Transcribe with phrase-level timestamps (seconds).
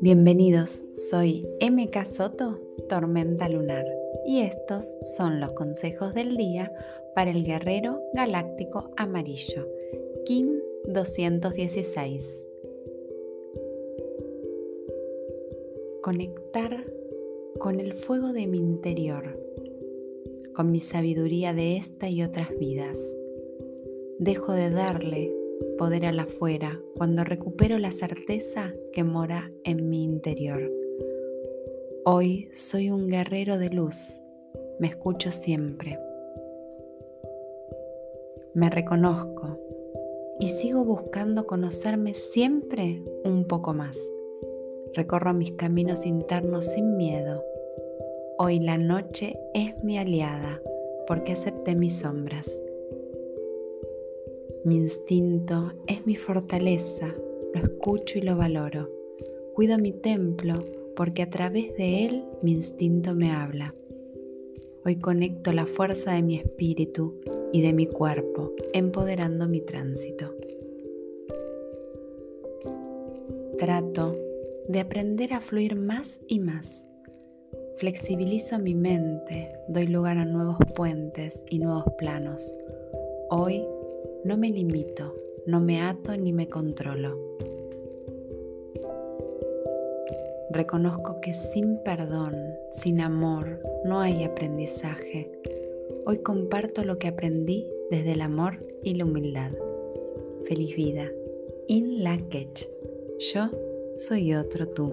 [0.00, 3.84] Bienvenidos, soy MK Soto, Tormenta Lunar,
[4.26, 6.72] y estos son los consejos del día
[7.14, 9.68] para el guerrero galáctico amarillo,
[10.24, 12.46] Kim 216.
[16.02, 16.84] Conectar
[17.58, 19.43] con el fuego de mi interior,
[20.52, 22.98] con mi sabiduría de esta y otras vidas.
[24.18, 25.32] Dejo de darle
[25.78, 30.70] poder a la afuera cuando recupero la certeza que mora en mi interior.
[32.04, 34.20] Hoy soy un guerrero de luz,
[34.78, 35.98] me escucho siempre.
[38.54, 39.58] Me reconozco
[40.38, 43.98] y sigo buscando conocerme siempre un poco más.
[44.92, 47.42] Recorro mis caminos internos sin miedo.
[48.36, 50.60] Hoy la noche es mi aliada
[51.06, 52.50] porque acepté mis sombras.
[54.64, 57.14] Mi instinto es mi fortaleza,
[57.54, 58.90] lo escucho y lo valoro.
[59.54, 60.54] Cuido mi templo
[60.96, 63.72] porque a través de él mi instinto me habla.
[64.84, 67.20] Hoy conecto la fuerza de mi espíritu
[67.52, 70.34] y de mi cuerpo, empoderando mi tránsito.
[73.58, 74.16] Trato
[74.66, 76.88] de aprender a fluir más y más.
[77.76, 82.54] Flexibilizo mi mente, doy lugar a nuevos puentes y nuevos planos.
[83.30, 83.66] Hoy
[84.22, 85.12] no me limito,
[85.46, 87.18] no me ato ni me controlo.
[90.50, 92.36] Reconozco que sin perdón,
[92.70, 95.32] sin amor, no hay aprendizaje.
[96.06, 99.50] Hoy comparto lo que aprendí desde el amor y la humildad.
[100.44, 101.10] Feliz vida.
[101.66, 102.18] In la
[103.18, 103.50] Yo
[103.96, 104.92] soy otro tú.